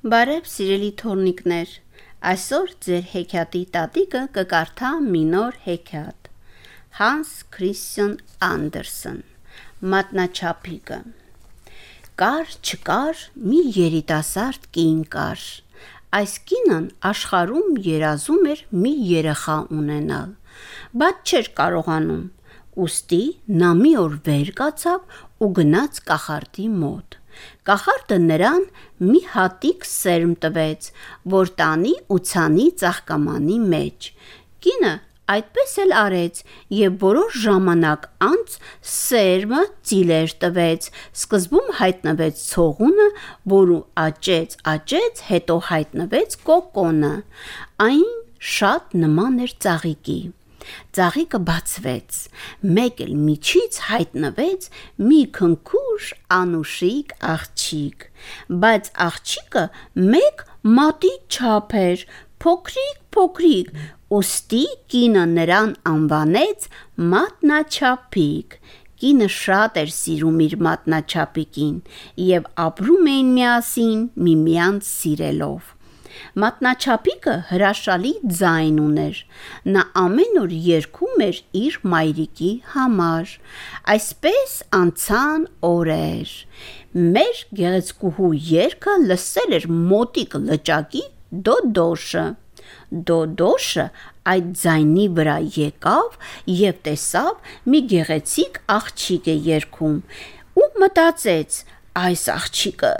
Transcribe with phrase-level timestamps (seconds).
[0.00, 1.72] Բարև սիրելի թորնիկներ,
[2.30, 6.30] այսօր ձեր հեքիաթի տատիկը կկարդա մի նոր հեքիաթ։
[7.00, 8.14] Հանս Քրիստիան
[8.46, 9.18] Անդերսեն
[9.94, 10.98] Մատնաչափիկը
[12.24, 15.46] Կար չկար մի երիտասարդ կին կար։
[16.22, 20.36] Այս կինն աշխարում երազում էր մի երեխա ունենալ,
[21.04, 22.26] բայց չէր կարողանում։
[22.80, 23.24] Ոստի
[23.60, 27.19] նա մի օր վեր կացավ ու գնաց կախարդի մոտ։
[27.68, 28.64] Կախարդը նրան
[29.10, 30.90] մի հատիկ սերմ տվեց,
[31.36, 34.10] որ տանի ու ցանի ծաղկամանի մեջ։
[34.64, 34.94] Կինը
[35.30, 36.40] այդպես էլ արեց
[36.76, 38.56] եւ որոշ ժամանակ անց
[38.92, 40.88] սերմը ծիլեր տվեց։
[41.20, 43.08] Սկզբում հայտնվեց ցողունը,
[43.54, 47.14] որը աճեց, աճեց, հետո հայտնվեց կոկոնը։
[47.86, 48.10] Այն
[48.56, 50.20] շատ նման էր ծաղիկի։
[50.96, 52.18] Ծաղիկը բացվեց։
[52.78, 54.66] Մեկ էլ միջից հայտնվեց
[55.10, 58.08] մի քնքուշ անուշիկ աղջիկ,
[58.64, 59.64] բայց աղջիկը
[60.14, 60.44] մեկ
[60.80, 62.04] մատի չափ էր,
[62.40, 63.72] փոքրիկ-փոքրիկ,
[64.20, 64.62] ուստի
[64.92, 66.68] կինը նրան անվանեց
[67.14, 68.56] մատնաչափիկ։
[69.00, 71.76] Կինը շատ էր սիրում իր մատնաչափիկին
[72.30, 75.70] եւ ապրում էին միասին միմյանց սիրելով։
[76.42, 79.22] Մատնաչափիկը հրաշալի ձայն ուներ։
[79.74, 83.34] Նա ամեն օր երգում էր իր մայրիկի համար։
[83.94, 86.34] Այսպես անցան օրեր։
[87.16, 91.04] Մեր գեղեցկուհու երգը լսել էր մոտիկ լճակի
[91.50, 92.24] Դոդոշը։
[93.10, 93.84] Դոդոշը
[94.30, 96.16] այդ ձայնի վրա եկավ
[96.60, 99.96] եւ տեսավ մի գեղեցիկ աղջիկ է երգում
[100.60, 101.60] ու մտածեց.
[101.98, 102.90] Այս աղջիկը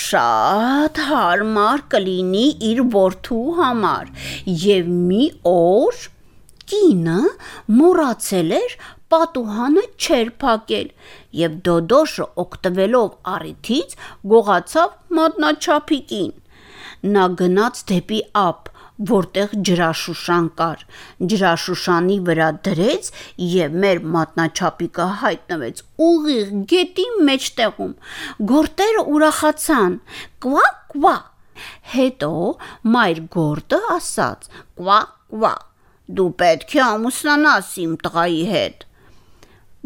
[0.00, 4.12] շատ հարմար կլինի իր որդու համար
[4.68, 6.06] եւ մի օր
[6.72, 7.18] կինը
[7.80, 8.78] մոռացել էր
[9.12, 10.88] պատուհանը չէր փակել
[11.42, 13.94] եւ Դոդոշը օգտվելով առիթից
[14.32, 16.34] գողացավ մատնաչափիկին։
[17.14, 18.68] Նա գնաց դեպի ափ,
[18.98, 20.80] որտեղ ջրաշուշան կար։
[21.32, 23.10] Ջրաշուշանի վրա դրեց
[23.48, 27.92] եւ մեր մատնաչափիկը հայտնվեց ուղիղ գետի մեջտեղում։
[28.52, 29.98] Գորտերը ուրախացան.
[30.42, 31.14] «Կվա, կվա»։
[31.94, 32.32] Հետո
[32.96, 34.50] մայր գորտը ասաց.
[34.78, 34.98] «Կվա,
[35.34, 35.54] կվա»։
[36.18, 38.84] Դու պետք է ամուսնանաս իմ տղայի հետ։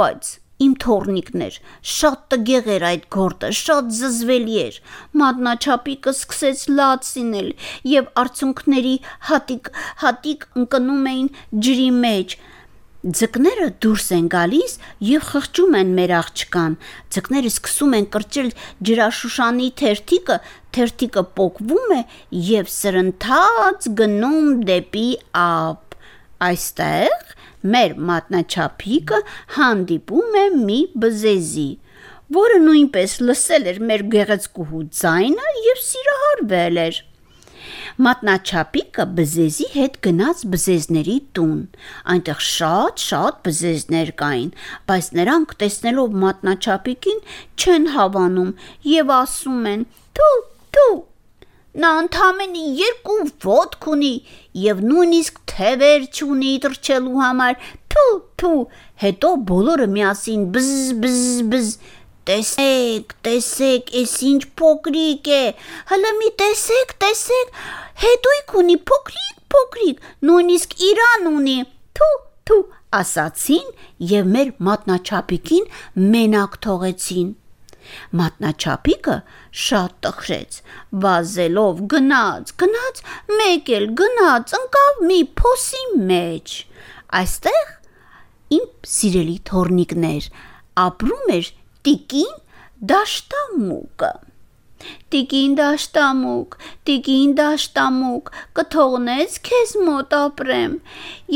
[0.00, 0.34] Բայց
[0.64, 1.58] Իմ թորնիկներ,
[1.94, 4.80] շատ տգեղ էր այդ գորտը, շատ զզվելի էր։
[5.20, 7.52] Մատնաչափիկը սկսեց լաց լինել
[7.92, 8.96] եւ արցունքների
[9.30, 11.30] հատիկ-հատիկ ընկնում էին
[11.68, 12.36] ջրի մեջ։
[13.04, 16.76] Ձկները դուրս են գալիս եւ խղճում են մեր աղջկան։
[17.16, 18.48] Ձկները սկսում են կրճել
[18.88, 20.36] ջրաշուշանի թերթիկը,
[20.76, 22.00] թերթիկը պոկվում է
[22.48, 25.08] եւ սրընթաց գնում դեպի
[25.42, 25.98] ափ։
[26.48, 27.34] Այստեղ
[27.72, 29.18] մեր մատնաչափիկը
[29.56, 31.70] հանդիպում է մի բզեզի,
[32.36, 37.02] որը նույնպես լսել էր մեր գեղեցկուհու ձայնը եւ սիրահարվել էր։
[38.04, 41.60] Մատնաչափիկը բզեզի հետ գնաց բզեզների տուն։
[42.14, 44.50] Այնտեղ շատ-շատ բզեզներ կային,
[44.90, 47.22] բայց նրանք տեսնելով մատնաչափիկին
[47.54, 48.50] չեն հավանում
[48.94, 49.86] եւ ասում են.
[50.14, 50.53] «Թու, թու,
[51.82, 54.12] նա ընդամենը երկու ոտք ունի
[54.64, 57.58] եւ նույնիսկ թևեր չունի թռչելու համար։
[57.94, 58.62] Թու, թու»։
[59.04, 61.20] Հետո բոլորը միասին բզ բզ
[61.50, 61.74] բզ
[62.24, 65.42] Տեսեք, տեսեք, էս ինչ փոքրիկ է։
[65.90, 67.58] Հələ մի տեսեք, տեսեք,
[68.04, 71.58] հետույք ունի փոքրիկ, փոքրիկ, նույնիսկ իրան ունի։
[72.00, 72.16] Թու,
[72.48, 72.62] թու,
[73.00, 73.68] ասացին
[74.14, 75.68] եւ մեր մատնաչափիկին
[76.14, 77.28] մենակ թողեցին։
[78.20, 79.16] Մատնաչափիկը
[79.64, 80.58] շատ տխրեց,
[81.04, 83.02] վազելով գնաց, գնաց,
[83.40, 86.58] մեկ էլ գնաց, ընկավ մի փոսի մեջ։
[87.22, 87.72] Այստեղ
[88.58, 90.30] իմ սիրելի թորնիկներ
[90.84, 91.50] ապրում էր
[91.84, 92.38] Տիկին
[92.94, 94.14] դաշտամուկը։
[95.12, 96.56] Տիկին դաշտամուկ,
[96.88, 100.74] տիկին դաշտամուկ, կթողնես քեզ մոտ ապրեմ։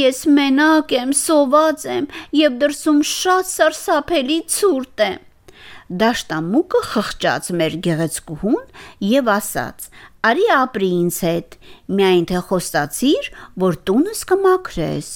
[0.00, 2.08] Ես մենակ եմ, սոված եմ
[2.40, 5.10] եւ դրսում շատ սարսափելի ցուրտ է։
[5.88, 8.64] Դաշտամուկը խղճաց մեր գեղեցկուհուն
[9.08, 9.86] եւ ասաց.
[10.28, 11.56] «Արի ապրի ինձ հետ,
[11.96, 13.30] միայն թե խոստացիր,
[13.64, 15.08] որ տունս կմաքրես»։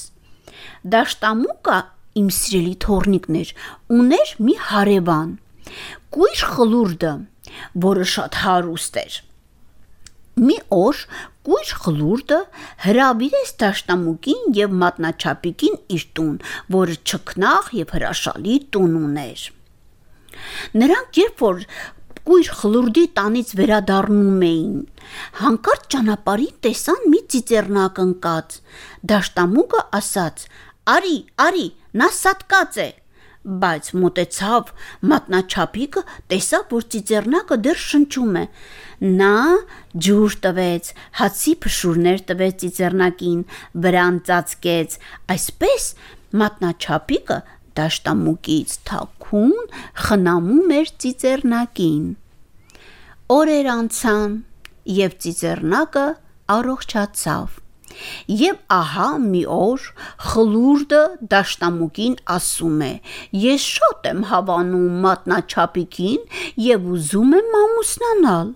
[0.94, 1.78] Դաշտամուկը,
[2.22, 3.52] իմ սիրելի թորնիկներ,
[3.98, 5.30] ուներ մի հարևան,
[6.16, 7.12] կույր խլուրդը,
[7.84, 9.22] որը շատ հարուստ էր։
[10.42, 11.06] Մի օր
[11.46, 12.38] կույր խլուրդը
[12.86, 16.36] հրավիրեց դաշտամուկին եւ մատնաչափիկին իր տուն,
[16.80, 19.50] որը ճկնաղ եւ հրաշալի տուն ուներ։
[20.82, 21.66] Նրանք երբ որ
[22.22, 24.74] կույր խլուրդի տանից վերադառնում էին,
[25.42, 28.58] հանկարծ ճանապարհին տեսան մի ծիծեռնակ ընկած։
[29.12, 30.44] Դաշտամուկը ասաց.
[30.92, 31.66] «Արի, արի,
[31.98, 32.90] նա սատկած է»։
[33.42, 34.68] բայց մտեցավ
[35.10, 36.02] մատնաչափիկը
[36.32, 38.44] տեսավ որ ծիծեռնակը դեռ շնչում է
[39.22, 39.30] նա
[40.06, 40.90] ջուր տվեց
[41.20, 43.40] հացի փշուրներ տվեց ծիծեռնակին
[43.86, 44.94] վրան ծածկեց
[45.34, 45.88] այսպես
[46.42, 47.40] մատնաչափիկը
[47.78, 49.54] դաշտամուկից թաքուն
[50.06, 52.04] խնամում էր ծիծեռնակին
[53.38, 54.38] օրեր անցան
[54.98, 56.06] եւ ծիծեռնակը
[56.56, 57.61] առողջացավ
[58.42, 59.86] Եվ ահա մի օր
[60.30, 61.02] խլուրդը
[61.34, 62.92] դաշտամուկին ասում է.
[63.42, 66.26] Ես շատ եմ հավանում մատնաչապիկին
[66.66, 68.52] եւ ուզում եմ ամուսնանալ։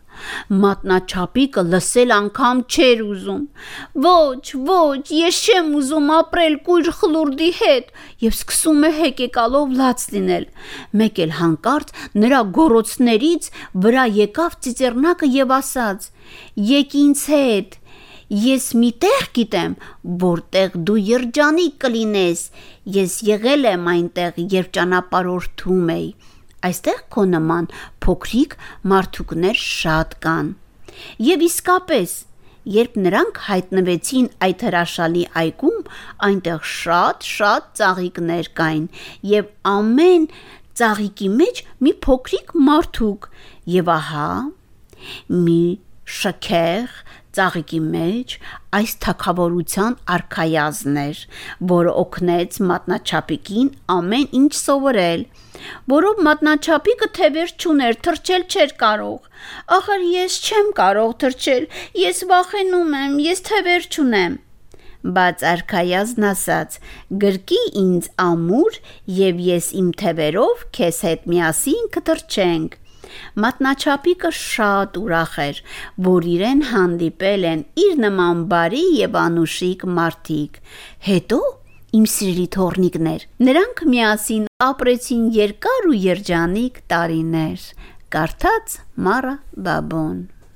[0.63, 3.43] Մատնաչապիկը լսել անգամ չէր ուզում։
[4.07, 7.91] Ոչ, ոչ, ես չեմ ուզում ապրել կույր խլուրդի հետ
[8.25, 10.47] եւ սկսում է հեկեկալով լաց լինել։
[11.03, 11.95] Մեկ էլ հանկարծ
[12.25, 13.51] նրա գորոցներից
[13.87, 16.09] վրա եկավ ծիծեռնակը եւ ասաց.
[16.57, 17.77] Եկ ինձ հետ
[18.27, 19.75] Ես մի տեղ գիտեմ,
[20.19, 22.41] որտեղ դու երջանիկ կլինես։
[22.97, 26.09] Ես եղել եմ այնտեղ, երբ ճանապարհորդում էի։
[26.67, 27.69] Այստեղ քո նման
[28.03, 28.57] փոքրիկ
[28.91, 30.49] մարդուկներ շատ կան։
[31.23, 32.17] Եվ իսկապես,
[32.77, 35.79] երբ նրանք հայտնվեցին այդ հրաշալի այգում,
[36.27, 38.87] այնտեղ շատ-շատ ծաղիկներ կային,
[39.37, 40.27] եւ ամեն
[40.83, 43.31] ծաղիկի մեջ մի փոքրիկ մարդուկ։
[43.77, 44.31] Եվ ահա
[45.47, 45.63] մի
[46.17, 46.99] շքեղ
[47.37, 48.37] ծաղիկի մեջ
[48.79, 51.21] այս թակավորության արքայազներ,
[51.73, 55.27] որը օգնեց մատնաչապիկին ամեն ինչ սովորել,
[55.97, 59.31] որով մատնաչապիկը թևեր չուներ, թրջել չէր կարող։
[59.79, 61.71] Ախր ես չեմ կարող թրջել,
[62.07, 64.43] ես վախենում եմ, ես թևեր չունեմ
[65.15, 66.79] բայց արքայազն ասաց.
[67.23, 68.81] «Գրկի ինձ ամուր,
[69.19, 72.75] եւ ես իմ թևերով քեզ հետ միասին կտրչենք»։
[73.45, 75.61] Մատնաչապիկը շատ ուրախ էր,
[76.09, 80.61] որ իրեն հանդիպել են իր նման բարի եւ անուշիկ մարդիկ։
[81.09, 81.41] Հետո
[81.97, 87.69] իմ սիրելի թորնիկներ, նրանք միասին ապրեցին երկար ու երջանիկ տարիներ։
[88.17, 89.37] Կարդաց Մարա
[89.67, 90.25] Բաբոն